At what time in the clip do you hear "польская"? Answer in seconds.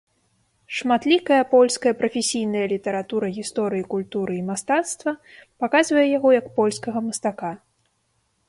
1.51-1.93